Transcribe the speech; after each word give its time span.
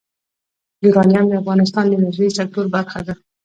یورانیم 0.85 1.25
د 1.29 1.33
افغانستان 1.41 1.85
د 1.87 1.91
انرژۍ 1.99 2.29
سکتور 2.37 2.65
برخه 2.75 2.99
ده. 3.07 3.13